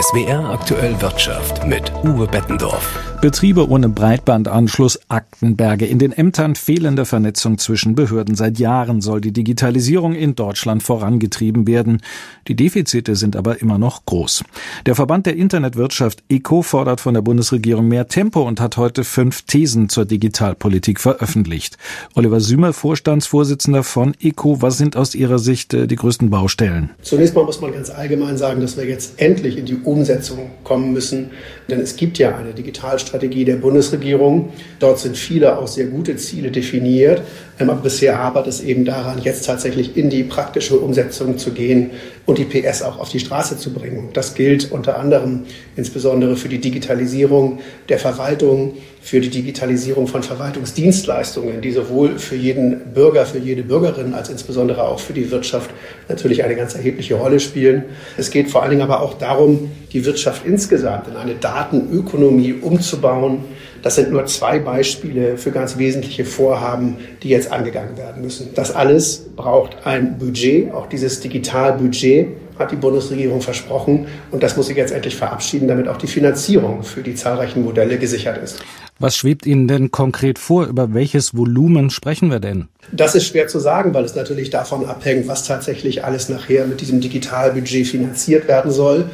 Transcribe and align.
SWR 0.00 0.50
aktuell 0.50 1.00
Wirtschaft 1.00 1.66
mit 1.66 1.90
Uwe 2.04 2.26
Bettendorf. 2.26 3.04
Betriebe 3.20 3.68
ohne 3.68 3.88
Breitbandanschluss, 3.88 5.00
Aktenberge. 5.08 5.86
In 5.86 5.98
den 5.98 6.12
Ämtern 6.12 6.54
fehlende 6.54 7.04
Vernetzung 7.04 7.58
zwischen 7.58 7.96
Behörden. 7.96 8.36
Seit 8.36 8.60
Jahren 8.60 9.00
soll 9.00 9.20
die 9.20 9.32
Digitalisierung 9.32 10.14
in 10.14 10.36
Deutschland 10.36 10.84
vorangetrieben 10.84 11.66
werden. 11.66 12.00
Die 12.46 12.54
Defizite 12.54 13.16
sind 13.16 13.34
aber 13.34 13.60
immer 13.60 13.76
noch 13.76 14.04
groß. 14.06 14.44
Der 14.86 14.94
Verband 14.94 15.26
der 15.26 15.34
Internetwirtschaft 15.34 16.22
ECO 16.28 16.62
fordert 16.62 17.00
von 17.00 17.14
der 17.14 17.22
Bundesregierung 17.22 17.88
mehr 17.88 18.06
Tempo 18.06 18.42
und 18.42 18.60
hat 18.60 18.76
heute 18.76 19.02
fünf 19.02 19.42
Thesen 19.42 19.88
zur 19.88 20.04
Digitalpolitik 20.04 21.00
veröffentlicht. 21.00 21.76
Oliver 22.14 22.38
Sümer, 22.38 22.72
Vorstandsvorsitzender 22.72 23.82
von 23.82 24.14
ECO, 24.20 24.62
was 24.62 24.78
sind 24.78 24.96
aus 24.96 25.16
Ihrer 25.16 25.40
Sicht 25.40 25.74
äh, 25.74 25.88
die 25.88 25.96
größten 25.96 26.30
Baustellen? 26.30 26.90
Zunächst 27.02 27.34
mal 27.34 27.44
muss 27.44 27.60
man 27.60 27.72
ganz 27.72 27.90
allgemein 27.90 28.36
sagen, 28.36 28.60
dass 28.60 28.76
wir 28.76 28.84
jetzt 28.84 29.20
endlich 29.20 29.37
in 29.44 29.66
die 29.66 29.76
Umsetzung 29.76 30.50
kommen 30.64 30.92
müssen. 30.92 31.30
Denn 31.70 31.80
es 31.80 31.96
gibt 31.96 32.18
ja 32.18 32.36
eine 32.36 32.52
Digitalstrategie 32.52 33.44
der 33.44 33.56
Bundesregierung. 33.56 34.50
Dort 34.80 34.98
sind 34.98 35.16
viele 35.16 35.58
auch 35.58 35.68
sehr 35.68 35.86
gute 35.86 36.16
Ziele 36.16 36.50
definiert. 36.50 37.22
Ähm, 37.60 37.70
aber 37.70 37.82
bisher 37.82 38.18
hapert 38.18 38.46
es 38.46 38.60
eben 38.60 38.84
daran, 38.84 39.20
jetzt 39.22 39.46
tatsächlich 39.46 39.96
in 39.96 40.10
die 40.10 40.24
praktische 40.24 40.78
Umsetzung 40.78 41.38
zu 41.38 41.52
gehen 41.52 41.90
und 42.28 42.36
die 42.36 42.44
PS 42.44 42.82
auch 42.82 42.98
auf 42.98 43.08
die 43.08 43.20
Straße 43.20 43.56
zu 43.56 43.72
bringen. 43.72 44.10
Das 44.12 44.34
gilt 44.34 44.70
unter 44.70 44.98
anderem 44.98 45.44
insbesondere 45.76 46.36
für 46.36 46.50
die 46.50 46.58
Digitalisierung 46.58 47.60
der 47.88 47.98
Verwaltung, 47.98 48.74
für 49.00 49.20
die 49.20 49.30
Digitalisierung 49.30 50.06
von 50.06 50.22
Verwaltungsdienstleistungen, 50.22 51.62
die 51.62 51.70
sowohl 51.70 52.18
für 52.18 52.36
jeden 52.36 52.92
Bürger, 52.92 53.24
für 53.24 53.38
jede 53.38 53.62
Bürgerin 53.62 54.12
als 54.12 54.28
insbesondere 54.28 54.82
auch 54.82 55.00
für 55.00 55.14
die 55.14 55.30
Wirtschaft 55.30 55.70
natürlich 56.10 56.44
eine 56.44 56.54
ganz 56.54 56.74
erhebliche 56.74 57.14
Rolle 57.14 57.40
spielen. 57.40 57.84
Es 58.18 58.30
geht 58.30 58.50
vor 58.50 58.60
allen 58.60 58.72
Dingen 58.72 58.82
aber 58.82 59.00
auch 59.00 59.14
darum, 59.14 59.70
die 59.94 60.04
Wirtschaft 60.04 60.44
insgesamt 60.44 61.08
in 61.08 61.16
eine 61.16 61.34
Datenökonomie 61.34 62.56
umzubauen, 62.60 63.38
das 63.82 63.94
sind 63.96 64.10
nur 64.10 64.26
zwei 64.26 64.58
Beispiele 64.58 65.36
für 65.36 65.50
ganz 65.50 65.78
wesentliche 65.78 66.24
Vorhaben, 66.24 66.96
die 67.22 67.28
jetzt 67.28 67.52
angegangen 67.52 67.96
werden 67.96 68.22
müssen. 68.22 68.48
Das 68.54 68.74
alles 68.74 69.26
braucht 69.36 69.86
ein 69.86 70.18
Budget, 70.18 70.72
auch 70.72 70.86
dieses 70.86 71.20
Digitalbudget 71.20 72.28
hat 72.58 72.72
die 72.72 72.76
Bundesregierung 72.76 73.40
versprochen 73.40 74.06
und 74.30 74.42
das 74.42 74.56
muss 74.56 74.66
sich 74.66 74.76
jetzt 74.76 74.92
endlich 74.92 75.16
verabschieden, 75.16 75.68
damit 75.68 75.88
auch 75.88 75.96
die 75.96 76.08
Finanzierung 76.08 76.82
für 76.82 77.02
die 77.02 77.14
zahlreichen 77.14 77.62
Modelle 77.62 77.98
gesichert 77.98 78.38
ist. 78.42 78.58
Was 78.98 79.16
schwebt 79.16 79.46
Ihnen 79.46 79.68
denn 79.68 79.92
konkret 79.92 80.40
vor? 80.40 80.66
Über 80.66 80.92
welches 80.92 81.36
Volumen 81.36 81.90
sprechen 81.90 82.32
wir 82.32 82.40
denn? 82.40 82.66
Das 82.90 83.14
ist 83.14 83.26
schwer 83.26 83.46
zu 83.46 83.60
sagen, 83.60 83.94
weil 83.94 84.04
es 84.04 84.16
natürlich 84.16 84.50
davon 84.50 84.86
abhängt, 84.86 85.28
was 85.28 85.44
tatsächlich 85.44 86.04
alles 86.04 86.28
nachher 86.28 86.66
mit 86.66 86.80
diesem 86.80 87.00
Digitalbudget 87.00 87.86
finanziert 87.86 88.48
werden 88.48 88.72
soll. 88.72 89.08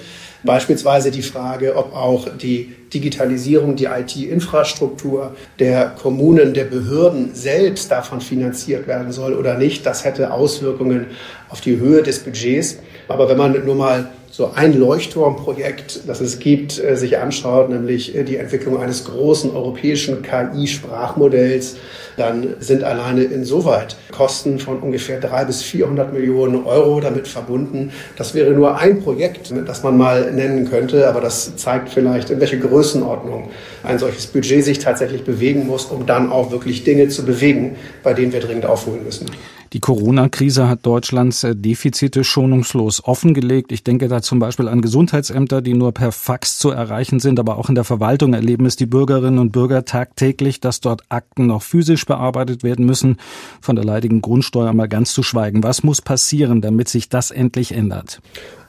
Beispielsweise 0.44 1.10
die 1.10 1.22
Frage, 1.22 1.76
ob 1.76 1.94
auch 1.94 2.28
die 2.36 2.74
Digitalisierung, 2.92 3.76
die 3.76 3.86
IT-Infrastruktur 3.86 5.34
der 5.58 5.94
Kommunen, 6.00 6.52
der 6.52 6.64
Behörden 6.64 7.34
selbst 7.34 7.90
davon 7.90 8.20
finanziert 8.20 8.86
werden 8.86 9.10
soll 9.10 9.34
oder 9.34 9.56
nicht. 9.56 9.86
Das 9.86 10.04
hätte 10.04 10.32
Auswirkungen 10.32 11.06
auf 11.48 11.60
die 11.60 11.78
Höhe 11.78 12.02
des 12.02 12.20
Budgets. 12.20 12.78
Aber 13.08 13.28
wenn 13.28 13.38
man 13.38 13.64
nur 13.64 13.74
mal 13.74 14.10
so 14.36 14.50
ein 14.52 14.76
Leuchtturmprojekt, 14.76 16.08
das 16.08 16.20
es 16.20 16.40
gibt, 16.40 16.82
äh, 16.82 16.96
sich 16.96 17.18
anschaut, 17.18 17.70
nämlich 17.70 18.16
äh, 18.16 18.24
die 18.24 18.36
Entwicklung 18.36 18.82
eines 18.82 19.04
großen 19.04 19.52
europäischen 19.52 20.22
KI-Sprachmodells, 20.22 21.76
dann 22.16 22.54
sind 22.58 22.82
alleine 22.82 23.22
insoweit 23.22 23.96
Kosten 24.10 24.58
von 24.58 24.80
ungefähr 24.80 25.20
drei 25.20 25.44
bis 25.44 25.62
400 25.62 26.12
Millionen 26.12 26.64
Euro 26.64 27.00
damit 27.00 27.28
verbunden. 27.28 27.92
Das 28.16 28.34
wäre 28.34 28.50
nur 28.50 28.76
ein 28.76 29.00
Projekt, 29.02 29.52
das 29.66 29.84
man 29.84 29.96
mal 29.96 30.32
nennen 30.32 30.68
könnte, 30.68 31.08
aber 31.08 31.20
das 31.20 31.54
zeigt 31.54 31.90
vielleicht, 31.90 32.30
in 32.30 32.40
welche 32.40 32.58
Größenordnung 32.58 33.50
ein 33.84 34.00
solches 34.00 34.26
Budget 34.26 34.64
sich 34.64 34.80
tatsächlich 34.80 35.22
bewegen 35.22 35.68
muss, 35.68 35.84
um 35.84 36.06
dann 36.06 36.32
auch 36.32 36.50
wirklich 36.50 36.82
Dinge 36.82 37.06
zu 37.06 37.24
bewegen, 37.24 37.76
bei 38.02 38.14
denen 38.14 38.32
wir 38.32 38.40
dringend 38.40 38.66
aufholen 38.66 39.04
müssen. 39.04 39.26
Die 39.74 39.80
Corona-Krise 39.80 40.68
hat 40.68 40.86
Deutschlands 40.86 41.42
äh, 41.42 41.56
Defizite 41.56 42.22
schonungslos 42.22 43.02
offengelegt. 43.04 43.72
Ich 43.72 43.82
denke 43.82 44.06
da 44.06 44.22
zum 44.24 44.38
Beispiel 44.38 44.68
an 44.68 44.80
Gesundheitsämter, 44.80 45.62
die 45.62 45.74
nur 45.74 45.92
per 45.92 46.10
Fax 46.12 46.58
zu 46.58 46.70
erreichen 46.70 47.20
sind, 47.20 47.38
aber 47.38 47.58
auch 47.58 47.68
in 47.68 47.74
der 47.74 47.84
Verwaltung 47.84 48.34
erleben 48.34 48.66
es 48.66 48.76
die 48.76 48.86
Bürgerinnen 48.86 49.38
und 49.38 49.52
Bürger 49.52 49.84
tagtäglich, 49.84 50.60
dass 50.60 50.80
dort 50.80 51.02
Akten 51.08 51.46
noch 51.46 51.62
physisch 51.62 52.06
bearbeitet 52.06 52.62
werden 52.62 52.86
müssen. 52.86 53.18
Von 53.60 53.76
der 53.76 53.84
leidigen 53.84 54.20
Grundsteuer 54.20 54.72
mal 54.72 54.88
ganz 54.88 55.12
zu 55.12 55.22
schweigen. 55.22 55.62
Was 55.62 55.82
muss 55.82 56.02
passieren, 56.02 56.60
damit 56.60 56.88
sich 56.88 57.08
das 57.08 57.30
endlich 57.30 57.72
ändert? 57.72 58.20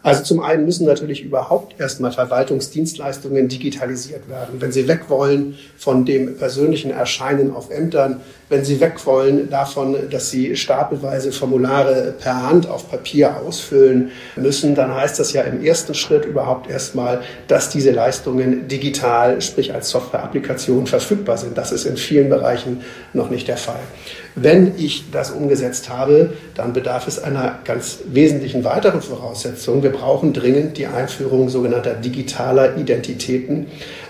Also 0.05 0.21
zum 0.21 0.39
einen 0.39 0.65
müssen 0.65 0.85
natürlich 0.85 1.23
überhaupt 1.23 1.79
erstmal 1.79 2.11
Verwaltungsdienstleistungen 2.11 3.47
digitalisiert 3.47 4.29
werden. 4.29 4.61
Wenn 4.61 4.71
Sie 4.71 4.87
weg 4.87 5.05
wollen 5.07 5.55
von 5.79 6.05
dem 6.05 6.37
persönlichen 6.37 6.91
Erscheinen 6.91 7.51
auf 7.51 7.71
Ämtern, 7.71 8.21
wenn 8.47 8.63
Sie 8.63 8.79
weg 8.79 9.03
wollen 9.07 9.49
davon, 9.49 9.95
dass 10.11 10.29
Sie 10.29 10.55
stapelweise 10.55 11.31
Formulare 11.31 12.13
per 12.19 12.43
Hand 12.47 12.69
auf 12.69 12.87
Papier 12.87 13.37
ausfüllen 13.37 14.11
müssen, 14.35 14.75
dann 14.75 14.93
heißt 14.93 15.17
das 15.17 15.33
ja 15.33 15.41
im 15.45 15.63
ersten 15.63 15.93
Schritt 15.93 16.25
überhaupt 16.25 16.69
erstmal, 16.69 17.21
dass 17.47 17.69
diese 17.69 17.91
Leistungen 17.91 18.67
digital, 18.67 19.41
sprich 19.41 19.73
als 19.73 19.89
Software-Applikation 19.89 20.87
verfügbar 20.87 21.37
sind. 21.37 21.57
Das 21.57 21.71
ist 21.71 21.85
in 21.85 21.97
vielen 21.97 22.29
Bereichen 22.29 22.81
noch 23.13 23.29
nicht 23.29 23.47
der 23.47 23.57
Fall. 23.57 23.79
Wenn 24.35 24.77
ich 24.77 25.11
das 25.11 25.31
umgesetzt 25.31 25.89
habe, 25.89 26.33
dann 26.55 26.73
bedarf 26.73 27.07
es 27.07 27.23
einer 27.23 27.59
ganz 27.63 27.99
wesentlichen 28.05 28.65
weiteren 28.65 29.01
Voraussetzung. 29.01 29.81
Wir 29.81 29.91
brauchen 29.91 30.33
dringend 30.33 30.77
die 30.77 30.87
Einführung 30.87 31.47
sogenannter 31.47 31.93
digitaler 31.93 32.75
Identitäten, 32.75 33.67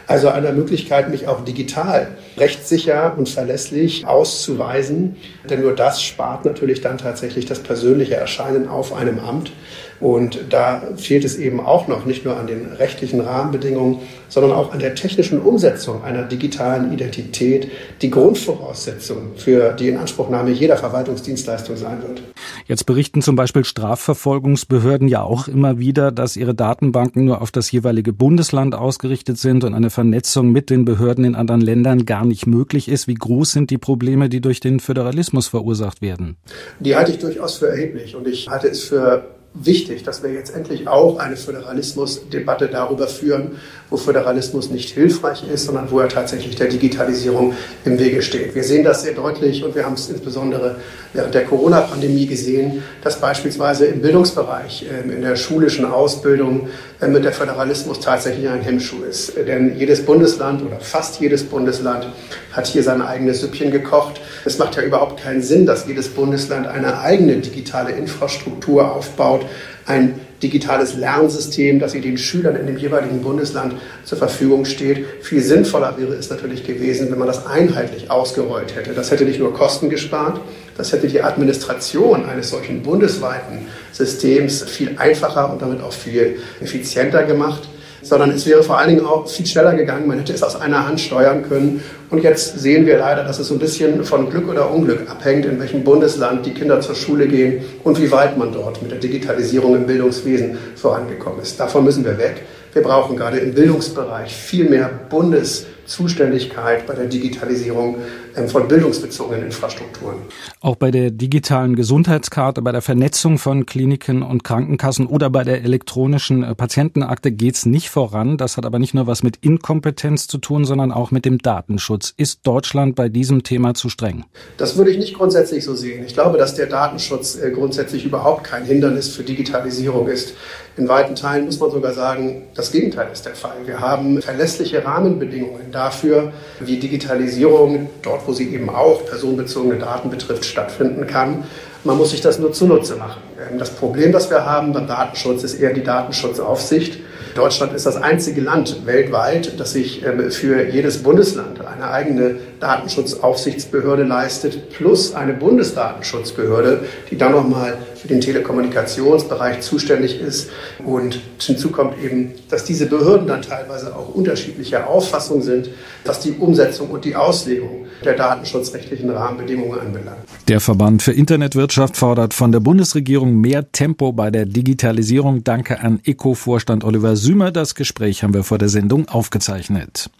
also 0.07 0.29
einer 0.29 0.51
Möglichkeit, 0.51 1.09
mich 1.09 1.27
auch 1.27 1.43
digital 1.43 2.07
rechtssicher 2.37 3.15
und 3.17 3.29
verlässlich 3.29 4.05
auszuweisen. 4.05 5.15
Denn 5.49 5.61
nur 5.61 5.75
das 5.75 6.01
spart 6.01 6.45
natürlich 6.45 6.81
dann 6.81 6.97
tatsächlich 6.97 7.45
das 7.45 7.59
persönliche 7.59 8.15
Erscheinen 8.15 8.67
auf 8.67 8.93
einem 8.93 9.19
Amt. 9.19 9.51
Und 9.99 10.39
da 10.49 10.81
fehlt 10.97 11.23
es 11.23 11.37
eben 11.37 11.59
auch 11.59 11.87
noch 11.87 12.05
nicht 12.05 12.25
nur 12.25 12.37
an 12.37 12.47
den 12.47 12.65
rechtlichen 12.73 13.21
Rahmenbedingungen, 13.21 13.99
sondern 14.27 14.51
auch 14.51 14.73
an 14.73 14.79
der 14.79 14.95
technischen 14.95 15.41
Umsetzung 15.41 16.03
einer 16.03 16.23
digitalen 16.23 16.91
Identität, 16.91 17.71
die 18.01 18.09
Grundvoraussetzung 18.09 19.33
für 19.37 19.73
die 19.73 19.89
Inanspruchnahme 19.89 20.51
jeder 20.51 20.77
Verwaltungsdienstleistung 20.77 21.77
sein 21.77 22.01
wird. 22.01 22.21
Jetzt 22.67 22.85
berichten 22.85 23.21
zum 23.21 23.35
Beispiel 23.35 23.63
Strafverfolgungsbehörden 23.63 25.07
ja 25.07 25.21
auch 25.21 25.47
immer 25.47 25.79
wieder, 25.79 26.11
dass 26.11 26.35
ihre 26.35 26.55
Datenbanken 26.55 27.25
nur 27.25 27.41
auf 27.41 27.51
das 27.51 27.71
jeweilige 27.71 28.11
Bundesland 28.11 28.75
ausgerichtet 28.75 29.37
sind 29.37 29.63
und 29.63 29.73
eine 29.73 29.89
Vernetzung 29.89 30.51
mit 30.51 30.69
den 30.69 30.83
Behörden 30.83 31.23
in 31.23 31.35
anderen 31.35 31.61
Ländern 31.61 32.05
gar 32.05 32.25
nicht 32.25 32.47
möglich 32.47 32.89
ist. 32.89 33.07
Wie 33.07 33.13
groß 33.13 33.51
sind 33.51 33.69
die 33.69 33.77
Probleme, 33.77 34.29
die 34.29 34.41
durch 34.41 34.59
den 34.59 34.79
Föderalismus 34.79 35.47
verursacht 35.47 36.01
werden? 36.01 36.37
Die 36.79 36.95
halte 36.95 37.11
ich 37.11 37.19
durchaus 37.19 37.57
für 37.57 37.69
erheblich 37.69 38.15
und 38.15 38.27
ich 38.27 38.49
halte 38.49 38.67
es 38.67 38.83
für 38.83 39.34
wichtig, 39.55 40.03
dass 40.03 40.21
wir 40.21 40.31
jetzt 40.31 40.53
endlich 40.53 40.87
auch 40.87 41.17
eine 41.17 41.37
Föderalismusdebatte 41.37 42.67
darüber 42.67 43.07
führen, 43.07 43.57
wo 43.89 43.97
Föderalismus 43.97 44.69
nicht 44.69 44.89
hilfreich 44.89 45.43
ist, 45.51 45.65
sondern 45.65 45.89
wo 45.91 45.99
er 45.99 46.09
tatsächlich 46.09 46.55
der 46.55 46.67
Digitalisierung 46.67 47.53
im 47.85 47.97
Wege 47.97 48.21
steht. 48.21 48.55
Wir 48.55 48.63
sehen 48.63 48.83
das 48.83 49.03
sehr 49.03 49.13
deutlich 49.13 49.63
und 49.63 49.75
wir 49.75 49.85
haben 49.85 49.93
es 49.93 50.09
insbesondere 50.09 50.77
während 51.13 51.33
der 51.33 51.45
Corona-Pandemie 51.45 52.25
gesehen, 52.25 52.83
dass 53.01 53.21
beispielsweise 53.21 53.85
im 53.85 54.01
Bildungsbereich, 54.01 54.85
ähm, 54.91 55.11
in 55.11 55.21
der 55.21 55.35
schulischen 55.35 55.85
Ausbildung 55.85 56.67
äh, 56.99 57.07
mit 57.07 57.23
der 57.23 57.31
Föderalismus 57.31 57.99
tatsächlich 57.99 58.49
ein 58.49 58.61
Hemmschuh 58.61 59.03
ist. 59.03 59.37
Denn 59.37 59.77
jedes 59.77 60.05
Bundesland 60.05 60.61
oder 60.63 60.79
fast 60.79 61.21
jedes 61.21 61.43
Bundesland 61.43 62.07
hat 62.51 62.67
hier 62.67 62.83
sein 62.83 63.01
eigenes 63.01 63.41
Süppchen 63.41 63.71
gekocht. 63.71 64.19
Es 64.45 64.57
macht 64.57 64.75
ja 64.75 64.83
überhaupt 64.83 65.21
keinen 65.21 65.41
Sinn, 65.41 65.65
dass 65.65 65.87
jedes 65.87 66.09
Bundesland 66.09 66.67
eine 66.67 66.99
eigene 66.99 67.37
digitale 67.37 67.91
Infrastruktur 67.91 68.91
aufbaut, 68.91 69.44
ein 69.85 70.19
digitales 70.43 70.95
Lernsystem, 70.95 71.79
das 71.79 71.93
sie 71.93 72.01
den 72.01 72.17
Schülern 72.17 72.55
in 72.55 72.67
dem 72.67 72.77
jeweiligen 72.77 73.21
Bundesland 73.21 73.75
zur 74.03 74.17
Verfügung 74.17 74.65
steht. 74.65 75.05
Viel 75.21 75.41
sinnvoller 75.41 75.97
wäre 75.97 76.13
es 76.13 76.29
natürlich 76.29 76.65
gewesen, 76.65 77.09
wenn 77.11 77.17
man 77.19 77.27
das 77.27 77.45
einheitlich 77.45 78.11
ausgerollt 78.11 78.75
hätte. 78.75 78.93
Das 78.93 79.11
hätte 79.11 79.25
nicht 79.25 79.39
nur 79.39 79.53
Kosten 79.53 79.89
gespart, 79.89 80.39
das 80.77 80.91
hätte 80.91 81.07
die 81.07 81.21
Administration 81.21 82.25
eines 82.25 82.49
solchen 82.49 82.83
bundesweiten 82.83 83.67
Systems 83.91 84.63
viel 84.63 84.95
einfacher 84.97 85.51
und 85.51 85.61
damit 85.61 85.81
auch 85.81 85.93
viel 85.93 86.37
effizienter 86.61 87.23
gemacht 87.23 87.69
sondern 88.05 88.31
es 88.31 88.45
wäre 88.45 88.61
vor 88.61 88.77
allen 88.77 88.89
Dingen 88.89 89.05
auch 89.05 89.27
viel 89.27 89.45
schneller 89.45 89.73
gegangen. 89.73 90.07
Man 90.07 90.19
hätte 90.19 90.31
es 90.31 90.43
aus 90.43 90.59
einer 90.59 90.87
Hand 90.87 91.01
steuern 91.01 91.43
können 91.47 91.81
Und 92.11 92.23
jetzt 92.23 92.59
sehen 92.59 92.85
wir 92.85 92.99
leider, 92.99 93.23
dass 93.23 93.39
es 93.39 93.47
so 93.47 93.55
ein 93.55 93.59
bisschen 93.59 94.03
von 94.03 94.29
Glück 94.29 94.47
oder 94.47 94.71
Unglück 94.71 95.09
abhängt, 95.09 95.45
in 95.45 95.59
welchem 95.59 95.83
Bundesland 95.83 96.45
die 96.45 96.53
Kinder 96.53 96.79
zur 96.79 96.95
Schule 96.95 97.27
gehen 97.27 97.63
und 97.83 97.99
wie 97.99 98.11
weit 98.11 98.37
man 98.37 98.53
dort 98.53 98.81
mit 98.81 98.91
der 98.91 98.99
Digitalisierung 98.99 99.75
im 99.75 99.87
Bildungswesen 99.87 100.57
vorangekommen 100.75 101.41
ist. 101.41 101.59
Davon 101.59 101.83
müssen 101.83 102.05
wir 102.05 102.17
weg. 102.17 102.43
Wir 102.73 102.83
brauchen 102.83 103.17
gerade 103.17 103.37
im 103.39 103.53
Bildungsbereich 103.53 104.33
viel 104.35 104.69
mehr 104.69 104.89
Bundes- 105.09 105.65
Zuständigkeit 105.85 106.85
bei 106.87 106.93
der 106.93 107.05
Digitalisierung 107.05 107.97
ähm, 108.35 108.47
von 108.47 108.67
bildungsbezogenen 108.67 109.45
Infrastrukturen. 109.45 110.17
Auch 110.61 110.75
bei 110.75 110.91
der 110.91 111.11
digitalen 111.11 111.75
Gesundheitskarte, 111.75 112.61
bei 112.61 112.71
der 112.71 112.81
Vernetzung 112.81 113.37
von 113.37 113.65
Kliniken 113.65 114.21
und 114.23 114.43
Krankenkassen 114.43 115.07
oder 115.07 115.29
bei 115.29 115.43
der 115.43 115.63
elektronischen 115.63 116.43
äh, 116.43 116.55
Patientenakte 116.55 117.31
geht 117.31 117.55
es 117.55 117.65
nicht 117.65 117.89
voran. 117.89 118.37
Das 118.37 118.57
hat 118.57 118.65
aber 118.65 118.79
nicht 118.79 118.93
nur 118.93 119.07
was 119.07 119.23
mit 119.23 119.37
Inkompetenz 119.41 120.27
zu 120.27 120.37
tun, 120.37 120.65
sondern 120.65 120.91
auch 120.91 121.11
mit 121.11 121.25
dem 121.25 121.37
Datenschutz. 121.37 122.13
Ist 122.17 122.41
Deutschland 122.43 122.95
bei 122.95 123.09
diesem 123.09 123.43
Thema 123.43 123.73
zu 123.73 123.89
streng? 123.89 124.25
Das 124.57 124.77
würde 124.77 124.91
ich 124.91 124.97
nicht 124.97 125.15
grundsätzlich 125.15 125.63
so 125.63 125.75
sehen. 125.75 126.03
Ich 126.05 126.13
glaube, 126.13 126.37
dass 126.37 126.55
der 126.55 126.65
Datenschutz 126.67 127.37
äh, 127.37 127.51
grundsätzlich 127.51 128.05
überhaupt 128.05 128.43
kein 128.43 128.65
Hindernis 128.65 129.09
für 129.09 129.23
Digitalisierung 129.23 130.07
ist. 130.07 130.33
In 130.77 130.89
weiten 130.89 131.15
Teilen 131.15 131.45
muss 131.45 131.59
man 131.59 131.71
sogar 131.71 131.93
sagen, 131.93 132.43
das 132.53 132.71
Gegenteil 132.71 133.07
ist 133.11 133.25
der 133.25 133.35
Fall. 133.35 133.55
Wir 133.65 133.79
haben 133.79 134.21
verlässliche 134.21 134.83
Rahmenbedingungen 134.83 135.71
dafür, 135.75 136.31
wie 136.59 136.77
Digitalisierung 136.77 137.89
dort, 138.01 138.27
wo 138.27 138.33
sie 138.33 138.53
eben 138.53 138.69
auch 138.69 139.05
personenbezogene 139.05 139.77
Daten 139.77 140.09
betrifft, 140.09 140.45
stattfinden 140.45 141.05
kann. 141.05 141.43
Man 141.83 141.97
muss 141.97 142.11
sich 142.11 142.21
das 142.21 142.39
nur 142.39 142.51
zunutze 142.51 142.95
machen. 142.95 143.21
Das 143.59 143.69
Problem, 143.69 144.11
das 144.11 144.31
wir 144.31 144.45
haben 144.45 144.73
beim 144.73 144.87
Datenschutz, 144.87 145.43
ist 145.43 145.55
eher 145.55 145.73
die 145.73 145.83
Datenschutzaufsicht. 145.83 146.99
Deutschland 147.35 147.73
ist 147.73 147.85
das 147.85 147.97
einzige 147.97 148.41
Land 148.41 148.85
weltweit, 148.85 149.59
das 149.59 149.73
sich 149.73 150.03
ähm, 150.05 150.31
für 150.31 150.69
jedes 150.69 151.03
Bundesland 151.03 151.59
eine 151.65 151.91
eigene 151.91 152.37
Datenschutzaufsichtsbehörde 152.59 154.03
leistet, 154.03 154.69
plus 154.71 155.13
eine 155.13 155.33
Bundesdatenschutzbehörde, 155.33 156.85
die 157.11 157.17
dann 157.17 157.31
nochmal 157.33 157.77
für 158.05 158.07
den 158.07 158.21
Telekommunikationsbereich 158.21 159.61
zuständig 159.61 160.21
ist. 160.21 160.49
Und 160.85 161.19
hinzu 161.39 161.71
kommt 161.71 162.01
eben, 162.03 162.33
dass 162.49 162.63
diese 162.63 162.85
Behörden 162.85 163.27
dann 163.27 163.41
teilweise 163.41 163.95
auch 163.95 164.13
unterschiedlicher 164.13 164.87
Auffassung 164.87 165.41
sind, 165.41 165.69
was 166.05 166.19
die 166.19 166.33
Umsetzung 166.33 166.89
und 166.91 167.03
die 167.03 167.15
Auslegung 167.15 167.87
der 168.03 168.13
datenschutzrechtlichen 168.13 169.09
Rahmenbedingungen 169.09 169.79
anbelangt. 169.79 170.19
Der 170.47 170.59
Verband 170.59 171.01
für 171.01 171.13
Internetwirtschaft 171.13 171.97
fordert 171.97 172.35
von 172.35 172.51
der 172.51 172.59
Bundesregierung 172.59 173.41
mehr 173.41 173.71
Tempo 173.71 174.11
bei 174.11 174.29
der 174.29 174.45
Digitalisierung. 174.45 175.43
Danke 175.43 175.79
an 175.79 175.99
ECO-Vorstand 176.03 176.83
Oliver 176.83 177.15
Sümer. 177.15 177.51
Das 177.51 177.73
Gespräch 177.73 178.21
haben 178.21 178.35
wir 178.35 178.43
vor 178.43 178.59
der 178.59 178.69
Sendung 178.69 179.07
aufgezeichnet. 179.07 180.11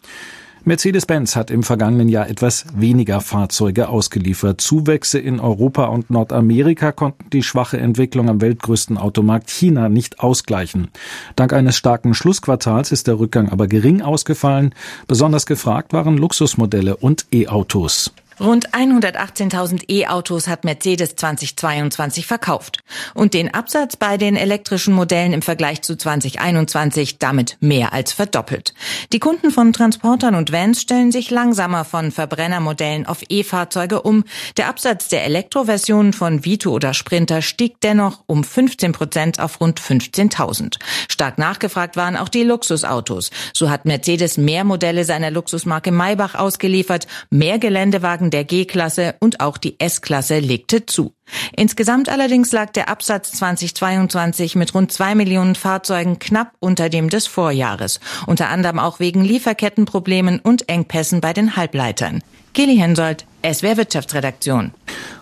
Mercedes-Benz 0.68 1.36
hat 1.36 1.52
im 1.52 1.62
vergangenen 1.62 2.10
Jahr 2.10 2.28
etwas 2.28 2.66
weniger 2.76 3.22
Fahrzeuge 3.22 3.88
ausgeliefert. 3.88 4.62
Zuwächse 4.62 5.20
in 5.20 5.40
Europa 5.40 5.86
und 5.86 6.10
Nordamerika 6.10 6.92
konnten 6.92 7.30
die 7.30 7.44
schwache 7.44 7.78
Entwicklung 7.78 8.30
am 8.30 8.42
weltgrößten 8.42 8.98
Automarkt 8.98 9.52
China 9.52 9.90
nicht 9.90 10.22
ausgleichen. 10.22 10.88
Dank 11.36 11.54
eines 11.54 11.78
starken 11.78 12.16
Schlussquartals 12.16 12.92
ist 12.92 13.06
der 13.06 13.20
Rückgang 13.20 13.50
aber 13.50 13.68
gering 13.68 14.02
ausgefallen. 14.02 14.74
Besonders 15.08 15.46
gefragt 15.46 15.94
waren 15.94 16.18
Luxusmodelle 16.18 16.98
und 16.98 17.28
E-Autos. 17.32 18.12
Rund 18.40 18.72
118.000 18.72 19.90
E-Autos 19.90 20.50
hat 20.50 20.66
Mercedes 20.66 21.16
2022 21.16 22.28
verkauft 22.28 22.80
und 23.14 23.34
den 23.34 23.54
Absatz 23.54 23.96
bei 23.96 24.18
den 24.18 24.36
elektrischen 24.36 24.94
Modellen 24.94 25.32
im 25.32 25.42
Vergleich 25.42 25.82
zu 25.84 25.96
2021 25.96 27.18
damit 27.18 27.56
mehr 27.62 27.94
als 27.94 28.12
verdoppelt. 28.12 28.74
Die 29.14 29.20
Kunden 29.20 29.52
von 29.52 29.72
Transportern 29.72 30.36
und 30.36 30.52
Vans 30.52 30.82
stellen 30.82 31.14
sich 31.14 31.32
langsamer 31.32 31.86
von 31.86 32.12
Verbrennermodellen 32.12 33.06
auf 33.06 33.24
E-Fahrzeuge 33.30 34.02
um. 34.02 34.26
Der 34.58 34.68
Absatz 34.68 35.08
der 35.08 35.24
Elektroversionen 35.24 36.12
von 36.12 36.44
Vito 36.44 36.72
oder 36.72 36.94
Sprinter 36.94 37.42
stieg 37.42 37.80
dennoch 37.82 38.24
um 38.26 38.44
15 38.44 38.92
Prozent 38.92 39.40
auf 39.40 39.62
rund 39.62 39.80
15.000. 39.80 40.76
Stark 41.10 41.38
nachgefragt 41.38 41.96
waren 41.96 42.18
auch 42.18 42.30
die 42.30 42.44
Luxusautos. 42.44 43.32
So 43.54 43.70
hat 43.70 43.86
Mercedes 43.86 44.38
mehr 44.38 44.66
Modelle 44.66 45.06
seiner 45.06 45.32
Luxusmarke 45.32 45.94
Maybach 45.94 46.36
ausgeliefert, 46.36 47.08
mehr 47.30 47.60
Geländewagen 47.60 48.25
Wagen 48.26 48.32
der 48.32 48.44
G-Klasse 48.44 49.16
und 49.20 49.40
auch 49.40 49.58
die 49.58 49.80
S-Klasse 49.80 50.40
legte 50.40 50.86
zu. 50.86 51.14
Insgesamt 51.56 52.10
allerdings 52.10 52.52
lag 52.52 52.72
der 52.72 52.90
Absatz 52.90 53.32
2022 53.34 54.56
mit 54.56 54.74
rund 54.74 54.92
zwei 54.92 55.16
Millionen 55.16 55.56
Fahrzeugen 55.56 56.20
knapp 56.20 56.54
unter 56.60 56.90
dem 56.90 57.10
des 57.10 57.28
Vorjahres, 57.28 58.00
unter 58.26 58.50
anderem 58.50 58.80
auch 58.80 59.00
wegen 59.00 59.24
Lieferkettenproblemen 59.24 60.40
und 60.40 60.70
Engpässen 60.70 61.22
bei 61.22 61.34
den 61.34 61.56
Halbleitern. 61.56 62.22
Kili 62.54 62.78
Hensoldt, 62.78 63.26
SWR 63.44 63.78
Wirtschaftsredaktion. 63.78 64.72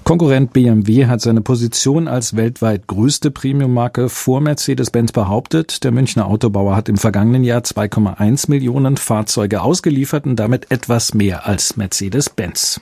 Konkurrent 0.04 0.54
BMW 0.54 1.08
hat 1.08 1.22
seine 1.22 1.42
Position 1.42 2.08
als 2.08 2.36
weltweit 2.36 2.88
größte 2.88 3.32
Premiummarke 3.32 4.08
vor 4.10 4.40
Mercedes-Benz 4.40 5.14
behauptet. 5.14 5.84
Der 5.84 5.92
Münchner 5.92 6.28
Autobauer 6.28 6.76
hat 6.76 6.90
im 6.90 6.98
vergangenen 6.98 7.44
Jahr 7.44 7.62
2,1 7.62 8.50
Millionen 8.50 8.98
Fahrzeuge 8.98 9.62
ausgeliefert 9.62 10.26
und 10.26 10.36
damit 10.36 10.70
etwas 10.72 11.14
mehr 11.14 11.48
als 11.48 11.76
Mercedes-Benz. 11.76 12.82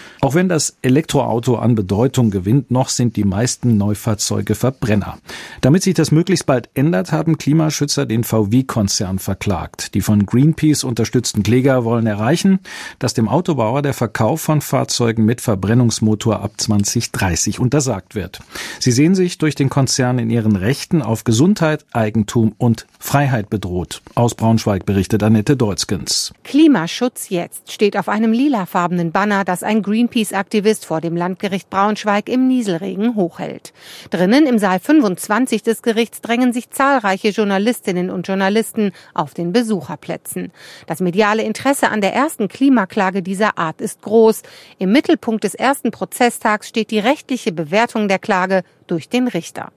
Auch 0.23 0.35
wenn 0.35 0.49
das 0.49 0.77
Elektroauto 0.83 1.55
an 1.55 1.73
Bedeutung 1.73 2.29
gewinnt, 2.29 2.69
noch 2.69 2.89
sind 2.89 3.15
die 3.15 3.23
meisten 3.23 3.77
Neufahrzeuge 3.77 4.53
Verbrenner. 4.53 5.17
Damit 5.61 5.81
sich 5.81 5.95
das 5.95 6.11
möglichst 6.11 6.45
bald 6.45 6.69
ändert, 6.75 7.11
haben 7.11 7.39
Klimaschützer 7.39 8.05
den 8.05 8.23
VW-Konzern 8.23 9.17
verklagt. 9.17 9.95
Die 9.95 10.01
von 10.01 10.27
Greenpeace 10.27 10.83
unterstützten 10.83 11.41
Kläger 11.41 11.85
wollen 11.85 12.05
erreichen, 12.05 12.59
dass 12.99 13.15
dem 13.15 13.27
Autobauer 13.27 13.81
der 13.81 13.95
Verkauf 13.95 14.41
von 14.41 14.61
Fahrzeugen 14.61 15.25
mit 15.25 15.41
Verbrennungsmotor 15.41 16.39
ab 16.39 16.51
2030 16.55 17.59
untersagt 17.59 18.13
wird. 18.13 18.41
Sie 18.79 18.91
sehen 18.91 19.15
sich 19.15 19.39
durch 19.39 19.55
den 19.55 19.71
Konzern 19.71 20.19
in 20.19 20.29
ihren 20.29 20.55
Rechten 20.55 21.01
auf 21.01 21.23
Gesundheit, 21.23 21.83
Eigentum 21.93 22.53
und 22.59 22.85
Freiheit 22.99 23.49
bedroht. 23.49 24.03
Aus 24.13 24.35
Braunschweig 24.35 24.85
berichtet 24.85 25.23
Annette 25.23 25.57
Deutzgens. 25.57 26.31
Klimaschutz 26.43 27.29
jetzt 27.29 27.71
steht 27.71 27.97
auf 27.97 28.07
einem 28.07 28.33
lilafarbenen 28.33 29.11
Banner, 29.11 29.43
das 29.45 29.63
ein 29.63 29.81
Greenpeace 29.81 30.10
Greenpeace-Aktivist 30.11 30.85
vor 30.85 31.01
dem 31.01 31.15
Landgericht 31.15 31.69
Braunschweig 31.69 32.27
im 32.29 32.47
Nieselregen 32.47 33.15
hochhält. 33.15 33.73
Drinnen 34.09 34.45
im 34.45 34.59
Saal 34.59 34.79
25 34.79 35.63
des 35.63 35.81
Gerichts 35.81 36.21
drängen 36.21 36.53
sich 36.53 36.69
zahlreiche 36.69 37.29
Journalistinnen 37.29 38.09
und 38.09 38.27
Journalisten 38.27 38.91
auf 39.13 39.33
den 39.33 39.53
Besucherplätzen. 39.53 40.51
Das 40.85 40.99
mediale 40.99 41.43
Interesse 41.43 41.89
an 41.89 42.01
der 42.01 42.13
ersten 42.13 42.49
Klimaklage 42.49 43.23
dieser 43.23 43.57
Art 43.57 43.79
ist 43.79 44.01
groß. 44.01 44.43
Im 44.79 44.91
Mittelpunkt 44.91 45.43
des 45.43 45.55
ersten 45.55 45.91
Prozesstags 45.91 46.67
steht 46.67 46.91
die 46.91 46.99
rechtliche 46.99 47.53
Bewertung 47.53 48.07
der 48.07 48.19
Klage 48.19 48.63
durch 48.87 49.07
den 49.07 49.27
Richter. 49.27 49.71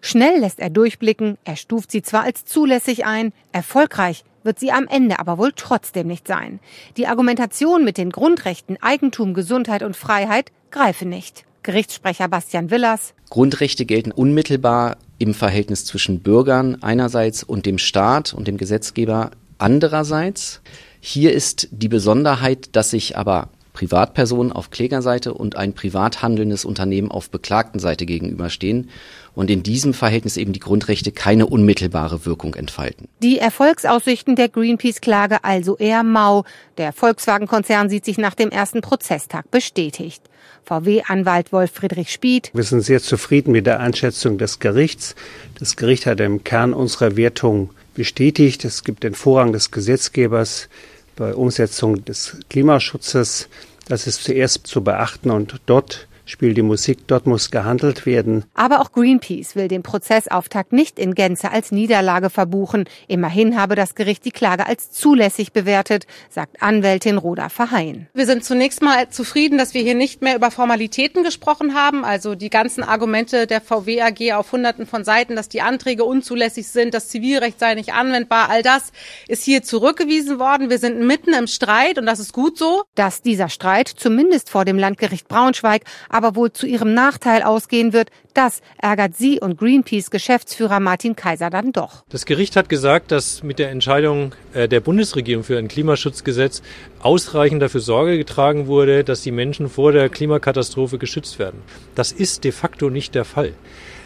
Schnell 0.00 0.40
lässt 0.40 0.60
er 0.60 0.70
durchblicken, 0.70 1.38
er 1.44 1.56
stuft 1.56 1.90
sie 1.90 2.02
zwar 2.02 2.22
als 2.22 2.44
zulässig 2.44 3.06
ein, 3.06 3.32
erfolgreich 3.52 4.24
wird 4.42 4.58
sie 4.58 4.72
am 4.72 4.86
Ende 4.88 5.18
aber 5.18 5.38
wohl 5.38 5.52
trotzdem 5.54 6.06
nicht 6.06 6.26
sein. 6.26 6.60
Die 6.96 7.06
Argumentation 7.06 7.84
mit 7.84 7.98
den 7.98 8.10
Grundrechten 8.10 8.76
Eigentum, 8.80 9.34
Gesundheit 9.34 9.82
und 9.82 9.96
Freiheit 9.96 10.52
greife 10.70 11.06
nicht. 11.06 11.44
Gerichtssprecher 11.62 12.28
Bastian 12.28 12.70
Willers. 12.70 13.14
Grundrechte 13.28 13.84
gelten 13.84 14.12
unmittelbar 14.12 14.96
im 15.18 15.34
Verhältnis 15.34 15.84
zwischen 15.84 16.20
Bürgern 16.20 16.82
einerseits 16.82 17.42
und 17.42 17.66
dem 17.66 17.78
Staat 17.78 18.32
und 18.32 18.48
dem 18.48 18.56
Gesetzgeber 18.56 19.30
andererseits. 19.58 20.62
Hier 21.00 21.32
ist 21.32 21.68
die 21.70 21.88
Besonderheit, 21.88 22.74
dass 22.76 22.90
sich 22.90 23.16
aber 23.16 23.50
Privatpersonen 23.80 24.52
auf 24.52 24.68
Klägerseite 24.68 25.32
und 25.32 25.56
ein 25.56 25.72
privat 25.72 26.20
handelndes 26.20 26.66
Unternehmen 26.66 27.10
auf 27.10 27.30
Beklagtenseite 27.30 28.04
gegenüberstehen 28.04 28.90
und 29.34 29.50
in 29.50 29.62
diesem 29.62 29.94
Verhältnis 29.94 30.36
eben 30.36 30.52
die 30.52 30.60
Grundrechte 30.60 31.12
keine 31.12 31.46
unmittelbare 31.46 32.26
Wirkung 32.26 32.54
entfalten. 32.54 33.08
Die 33.22 33.38
Erfolgsaussichten 33.38 34.36
der 34.36 34.50
Greenpeace-Klage 34.50 35.44
also 35.44 35.78
eher 35.78 36.02
mau. 36.02 36.44
Der 36.76 36.92
Volkswagen-Konzern 36.92 37.88
sieht 37.88 38.04
sich 38.04 38.18
nach 38.18 38.34
dem 38.34 38.50
ersten 38.50 38.82
Prozesstag 38.82 39.50
bestätigt. 39.50 40.24
VW-Anwalt 40.64 41.50
Wolf 41.50 41.70
Friedrich 41.70 42.12
Spied. 42.12 42.50
Wir 42.52 42.64
sind 42.64 42.82
sehr 42.82 43.00
zufrieden 43.00 43.50
mit 43.52 43.64
der 43.66 43.80
Einschätzung 43.80 44.36
des 44.36 44.58
Gerichts. 44.58 45.14
Das 45.58 45.76
Gericht 45.76 46.04
hat 46.04 46.20
im 46.20 46.44
Kern 46.44 46.74
unserer 46.74 47.16
Wertung 47.16 47.70
bestätigt. 47.94 48.66
Es 48.66 48.84
gibt 48.84 49.04
den 49.04 49.14
Vorrang 49.14 49.54
des 49.54 49.70
Gesetzgebers 49.70 50.68
bei 51.16 51.34
Umsetzung 51.34 52.04
des 52.04 52.36
Klimaschutzes. 52.50 53.48
Das 53.90 54.06
ist 54.06 54.22
zuerst 54.22 54.68
zu 54.68 54.84
beachten 54.84 55.32
und 55.32 55.60
dort 55.66 56.06
spielt 56.30 56.56
die 56.56 56.62
Musik, 56.62 57.06
dort 57.06 57.26
muss 57.26 57.50
gehandelt 57.50 58.06
werden. 58.06 58.44
Aber 58.54 58.80
auch 58.80 58.92
Greenpeace 58.92 59.56
will 59.56 59.68
den 59.68 59.82
Prozessauftakt 59.82 60.72
nicht 60.72 60.98
in 60.98 61.14
Gänze 61.14 61.50
als 61.50 61.72
Niederlage 61.72 62.30
verbuchen. 62.30 62.84
Immerhin 63.08 63.60
habe 63.60 63.74
das 63.74 63.94
Gericht 63.94 64.24
die 64.24 64.30
Klage 64.30 64.66
als 64.66 64.90
zulässig 64.92 65.52
bewertet, 65.52 66.06
sagt 66.28 66.62
Anwältin 66.62 67.18
Roda 67.18 67.48
Verheyen. 67.48 68.08
Wir 68.14 68.26
sind 68.26 68.44
zunächst 68.44 68.82
mal 68.82 69.08
zufrieden, 69.10 69.58
dass 69.58 69.74
wir 69.74 69.82
hier 69.82 69.94
nicht 69.94 70.22
mehr 70.22 70.36
über 70.36 70.50
Formalitäten 70.50 71.24
gesprochen 71.24 71.74
haben, 71.74 72.04
also 72.04 72.34
die 72.34 72.50
ganzen 72.50 72.82
Argumente 72.82 73.46
der 73.46 73.60
VW 73.60 74.02
AG 74.02 74.32
auf 74.34 74.52
hunderten 74.52 74.86
von 74.86 75.04
Seiten, 75.04 75.36
dass 75.36 75.48
die 75.48 75.62
Anträge 75.62 76.04
unzulässig 76.04 76.68
sind, 76.68 76.94
das 76.94 77.08
Zivilrecht 77.08 77.58
sei 77.58 77.74
nicht 77.74 77.92
anwendbar, 77.92 78.48
all 78.50 78.62
das 78.62 78.92
ist 79.28 79.44
hier 79.44 79.62
zurückgewiesen 79.62 80.38
worden. 80.38 80.70
Wir 80.70 80.78
sind 80.78 81.00
mitten 81.00 81.34
im 81.34 81.46
Streit 81.46 81.98
und 81.98 82.06
das 82.06 82.20
ist 82.20 82.32
gut 82.32 82.58
so. 82.58 82.82
Dass 82.94 83.22
dieser 83.22 83.48
Streit 83.48 83.88
zumindest 83.88 84.50
vor 84.50 84.64
dem 84.64 84.78
Landgericht 84.78 85.28
Braunschweig 85.28 85.82
aber 86.20 86.36
wohl 86.36 86.52
zu 86.52 86.66
ihrem 86.66 86.92
Nachteil 86.92 87.42
ausgehen 87.42 87.94
wird, 87.94 88.10
das 88.34 88.60
ärgert 88.76 89.16
sie 89.16 89.40
und 89.40 89.58
Greenpeace-Geschäftsführer 89.58 90.78
Martin 90.78 91.16
Kaiser 91.16 91.48
dann 91.48 91.72
doch. 91.72 92.04
Das 92.10 92.26
Gericht 92.26 92.56
hat 92.56 92.68
gesagt, 92.68 93.10
dass 93.10 93.42
mit 93.42 93.58
der 93.58 93.70
Entscheidung 93.70 94.34
äh, 94.52 94.68
der 94.68 94.80
Bundesregierung 94.80 95.44
für 95.44 95.56
ein 95.56 95.68
Klimaschutzgesetz 95.68 96.60
ausreichend 97.00 97.62
dafür 97.62 97.80
Sorge 97.80 98.18
getragen 98.18 98.66
wurde, 98.66 99.02
dass 99.02 99.22
die 99.22 99.32
Menschen 99.32 99.70
vor 99.70 99.92
der 99.92 100.10
Klimakatastrophe 100.10 100.98
geschützt 100.98 101.38
werden. 101.38 101.62
Das 101.94 102.12
ist 102.12 102.44
de 102.44 102.52
facto 102.52 102.90
nicht 102.90 103.14
der 103.14 103.24
Fall. 103.24 103.54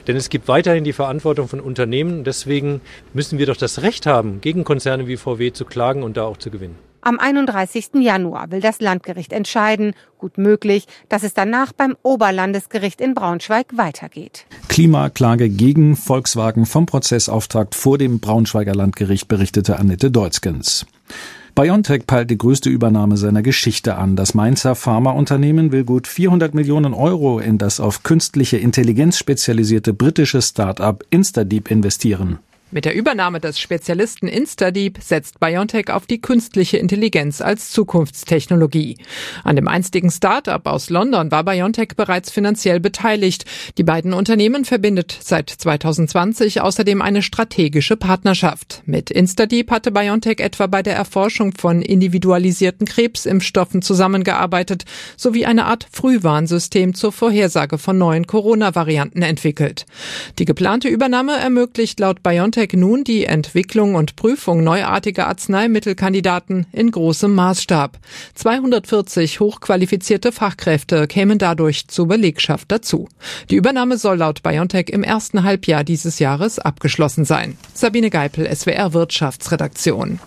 Denn 0.06 0.16
es 0.16 0.28
gibt 0.28 0.46
weiterhin 0.46 0.84
die 0.84 0.92
Verantwortung 0.92 1.48
von 1.48 1.60
Unternehmen. 1.60 2.22
Deswegen 2.22 2.80
müssen 3.12 3.38
wir 3.38 3.46
doch 3.46 3.56
das 3.56 3.82
Recht 3.82 4.06
haben, 4.06 4.40
gegen 4.40 4.62
Konzerne 4.62 5.08
wie 5.08 5.16
VW 5.16 5.52
zu 5.52 5.64
klagen 5.64 6.04
und 6.04 6.16
da 6.16 6.24
auch 6.24 6.36
zu 6.36 6.50
gewinnen. 6.50 6.78
Am 7.06 7.18
31. 7.18 7.96
Januar 8.00 8.50
will 8.50 8.62
das 8.62 8.80
Landgericht 8.80 9.34
entscheiden. 9.34 9.92
Gut 10.16 10.38
möglich, 10.38 10.86
dass 11.10 11.22
es 11.22 11.34
danach 11.34 11.74
beim 11.74 11.96
Oberlandesgericht 12.02 12.98
in 12.98 13.12
Braunschweig 13.12 13.76
weitergeht. 13.76 14.46
Klimaklage 14.68 15.50
gegen 15.50 15.96
Volkswagen 15.96 16.64
vom 16.64 16.86
Prozessauftakt 16.86 17.74
vor 17.74 17.98
dem 17.98 18.20
Braunschweiger 18.20 18.74
Landgericht 18.74 19.28
berichtete 19.28 19.78
Annette 19.78 20.10
Deutzgens. 20.10 20.86
BioNTech 21.54 22.06
peilt 22.06 22.30
die 22.30 22.38
größte 22.38 22.70
Übernahme 22.70 23.18
seiner 23.18 23.42
Geschichte 23.42 23.96
an. 23.96 24.16
Das 24.16 24.32
Mainzer 24.32 24.74
Pharmaunternehmen 24.74 25.72
will 25.72 25.84
gut 25.84 26.08
400 26.08 26.54
Millionen 26.54 26.94
Euro 26.94 27.38
in 27.38 27.58
das 27.58 27.80
auf 27.80 28.02
künstliche 28.02 28.56
Intelligenz 28.56 29.18
spezialisierte 29.18 29.92
britische 29.92 30.40
Start-up 30.40 31.04
Instadeep 31.10 31.70
investieren. 31.70 32.38
Mit 32.70 32.86
der 32.86 32.94
Übernahme 32.94 33.40
des 33.40 33.60
Spezialisten 33.60 34.26
Instadeep 34.26 34.98
setzt 35.00 35.38
BioNTech 35.38 35.90
auf 35.90 36.06
die 36.06 36.20
künstliche 36.20 36.78
Intelligenz 36.78 37.40
als 37.40 37.70
Zukunftstechnologie. 37.70 38.96
An 39.44 39.54
dem 39.54 39.68
einstigen 39.68 40.10
Start-up 40.10 40.66
aus 40.66 40.88
London 40.88 41.30
war 41.30 41.44
BioNTech 41.44 41.90
bereits 41.94 42.30
finanziell 42.30 42.80
beteiligt. 42.80 43.44
Die 43.76 43.84
beiden 43.84 44.14
Unternehmen 44.14 44.64
verbindet 44.64 45.16
seit 45.20 45.50
2020 45.50 46.62
außerdem 46.62 47.02
eine 47.02 47.22
strategische 47.22 47.96
Partnerschaft. 47.96 48.82
Mit 48.86 49.10
Instadeep 49.10 49.70
hatte 49.70 49.92
BioNTech 49.92 50.40
etwa 50.40 50.66
bei 50.66 50.82
der 50.82 50.96
Erforschung 50.96 51.52
von 51.52 51.82
individualisierten 51.82 52.86
Krebsimpfstoffen 52.86 53.82
zusammengearbeitet 53.82 54.84
sowie 55.16 55.44
eine 55.44 55.66
Art 55.66 55.86
Frühwarnsystem 55.92 56.94
zur 56.94 57.12
Vorhersage 57.12 57.76
von 57.76 57.98
neuen 57.98 58.26
Corona-Varianten 58.26 59.22
entwickelt. 59.22 59.84
Die 60.38 60.46
geplante 60.46 60.88
Übernahme 60.88 61.36
ermöglicht 61.36 62.00
laut 62.00 62.22
BioNTech 62.22 62.53
BioNTech 62.54 62.74
nun 62.74 63.02
die 63.02 63.24
Entwicklung 63.24 63.96
und 63.96 64.14
Prüfung 64.14 64.62
neuartiger 64.62 65.26
Arzneimittelkandidaten 65.26 66.66
in 66.70 66.92
großem 66.92 67.34
Maßstab. 67.34 67.98
240 68.34 69.40
hochqualifizierte 69.40 70.30
Fachkräfte 70.30 71.08
kämen 71.08 71.38
dadurch 71.38 71.88
zur 71.88 72.06
Belegschaft 72.06 72.70
dazu. 72.70 73.08
Die 73.50 73.56
Übernahme 73.56 73.98
soll 73.98 74.18
laut 74.18 74.44
BioNTech 74.44 74.90
im 74.90 75.02
ersten 75.02 75.42
Halbjahr 75.42 75.82
dieses 75.82 76.20
Jahres 76.20 76.60
abgeschlossen 76.60 77.24
sein. 77.24 77.56
Sabine 77.72 78.10
Geipel, 78.10 78.48
SWR 78.54 78.92
Wirtschaftsredaktion. 78.92 80.20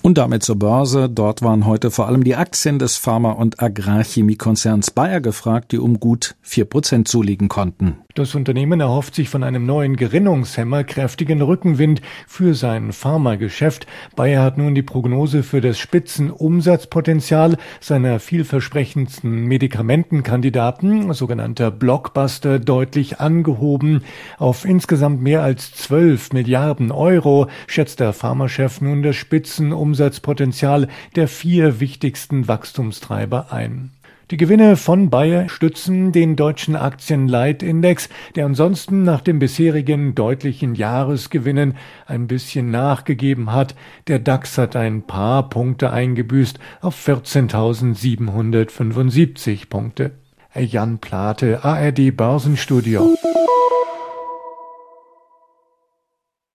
Und 0.00 0.16
damit 0.16 0.42
zur 0.42 0.56
Börse. 0.56 1.10
Dort 1.10 1.42
waren 1.42 1.66
heute 1.66 1.90
vor 1.90 2.06
allem 2.06 2.24
die 2.24 2.34
Aktien 2.34 2.78
des 2.78 2.96
Pharma- 2.96 3.32
und 3.32 3.62
Agrarchemiekonzerns 3.62 4.90
Bayer 4.90 5.20
gefragt, 5.20 5.72
die 5.72 5.78
um 5.78 6.00
gut 6.00 6.34
vier 6.40 6.64
Prozent 6.64 7.08
zulegen 7.08 7.48
konnten. 7.48 8.03
Das 8.14 8.36
Unternehmen 8.36 8.78
erhofft 8.78 9.16
sich 9.16 9.28
von 9.28 9.42
einem 9.42 9.66
neuen 9.66 9.96
Gerinnungshemmer 9.96 10.84
kräftigen 10.84 11.42
Rückenwind 11.42 12.00
für 12.28 12.54
sein 12.54 12.92
Pharmageschäft. 12.92 13.88
Bayer 14.14 14.40
hat 14.40 14.56
nun 14.56 14.76
die 14.76 14.84
Prognose 14.84 15.42
für 15.42 15.60
das 15.60 15.80
Spitzenumsatzpotenzial 15.80 17.56
seiner 17.80 18.20
vielversprechendsten 18.20 19.46
Medikamentenkandidaten, 19.46 21.12
sogenannter 21.12 21.72
Blockbuster, 21.72 22.60
deutlich 22.60 23.18
angehoben. 23.18 24.04
Auf 24.38 24.64
insgesamt 24.64 25.20
mehr 25.20 25.42
als 25.42 25.72
12 25.72 26.34
Milliarden 26.34 26.92
Euro 26.92 27.48
schätzt 27.66 27.98
der 27.98 28.12
Pharmachef 28.12 28.80
nun 28.80 29.02
das 29.02 29.16
Spitzenumsatzpotenzial 29.16 30.86
der 31.16 31.26
vier 31.26 31.80
wichtigsten 31.80 32.46
Wachstumstreiber 32.46 33.52
ein. 33.52 33.90
Die 34.34 34.38
Gewinne 34.38 34.74
von 34.74 35.10
Bayer 35.10 35.48
stützen 35.48 36.10
den 36.10 36.34
deutschen 36.34 36.74
Aktienleitindex, 36.74 38.08
der 38.34 38.46
ansonsten 38.46 39.04
nach 39.04 39.20
den 39.20 39.38
bisherigen 39.38 40.16
deutlichen 40.16 40.74
Jahresgewinnen 40.74 41.76
ein 42.06 42.26
bisschen 42.26 42.72
nachgegeben 42.72 43.52
hat. 43.52 43.76
Der 44.08 44.18
DAX 44.18 44.58
hat 44.58 44.74
ein 44.74 45.02
paar 45.02 45.48
Punkte 45.48 45.92
eingebüßt 45.92 46.58
auf 46.80 46.96
14.775 47.06 49.68
Punkte. 49.68 50.10
Jan 50.56 50.98
Plate, 50.98 51.62
ARD 51.62 52.16
Börsenstudio. 52.16 53.14